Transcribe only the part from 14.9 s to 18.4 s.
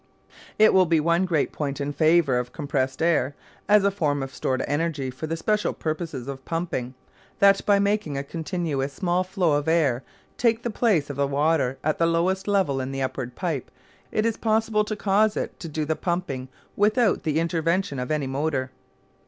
cause it to do the pumping without the intervention of any